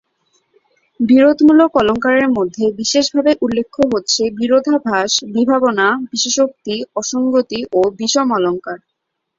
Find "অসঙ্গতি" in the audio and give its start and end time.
6.95-7.59